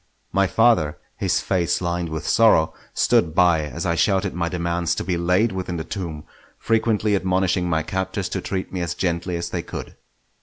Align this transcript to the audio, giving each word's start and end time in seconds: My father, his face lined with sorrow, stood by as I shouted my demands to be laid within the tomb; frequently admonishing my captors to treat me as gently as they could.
My 0.31 0.47
father, 0.47 0.97
his 1.17 1.41
face 1.41 1.79
lined 1.79 2.09
with 2.09 2.27
sorrow, 2.27 2.73
stood 2.91 3.35
by 3.35 3.65
as 3.67 3.85
I 3.85 3.93
shouted 3.93 4.33
my 4.33 4.49
demands 4.49 4.95
to 4.95 5.03
be 5.03 5.15
laid 5.15 5.51
within 5.51 5.77
the 5.77 5.83
tomb; 5.83 6.23
frequently 6.57 7.15
admonishing 7.15 7.69
my 7.69 7.83
captors 7.83 8.27
to 8.29 8.41
treat 8.41 8.73
me 8.73 8.81
as 8.81 8.95
gently 8.95 9.35
as 9.35 9.51
they 9.51 9.61
could. 9.61 9.95